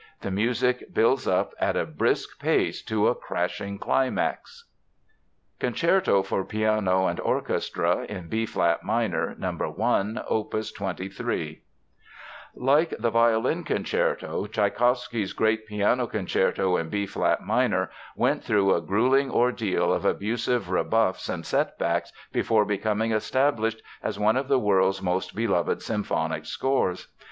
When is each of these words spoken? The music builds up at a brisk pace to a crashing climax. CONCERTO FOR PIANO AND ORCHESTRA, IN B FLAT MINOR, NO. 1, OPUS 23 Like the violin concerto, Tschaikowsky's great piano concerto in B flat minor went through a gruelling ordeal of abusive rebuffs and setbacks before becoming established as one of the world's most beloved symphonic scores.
The 0.21 0.31
music 0.31 0.91
builds 0.95 1.27
up 1.27 1.53
at 1.59 1.75
a 1.75 1.85
brisk 1.85 2.39
pace 2.39 2.81
to 2.85 3.07
a 3.07 3.13
crashing 3.13 3.77
climax. 3.77 4.63
CONCERTO 5.59 6.23
FOR 6.23 6.43
PIANO 6.43 7.05
AND 7.05 7.19
ORCHESTRA, 7.19 8.05
IN 8.09 8.27
B 8.27 8.47
FLAT 8.47 8.83
MINOR, 8.83 9.35
NO. 9.37 9.51
1, 9.51 10.23
OPUS 10.27 10.71
23 10.71 11.61
Like 12.55 12.95
the 12.97 13.11
violin 13.11 13.63
concerto, 13.63 14.47
Tschaikowsky's 14.47 15.33
great 15.33 15.67
piano 15.67 16.07
concerto 16.07 16.77
in 16.77 16.89
B 16.89 17.05
flat 17.05 17.43
minor 17.45 17.91
went 18.15 18.43
through 18.43 18.73
a 18.73 18.81
gruelling 18.81 19.29
ordeal 19.29 19.93
of 19.93 20.03
abusive 20.03 20.71
rebuffs 20.71 21.29
and 21.29 21.45
setbacks 21.45 22.11
before 22.33 22.65
becoming 22.65 23.11
established 23.11 23.83
as 24.01 24.17
one 24.17 24.35
of 24.35 24.47
the 24.47 24.57
world's 24.57 24.99
most 24.99 25.35
beloved 25.35 25.83
symphonic 25.83 26.47
scores. 26.47 27.09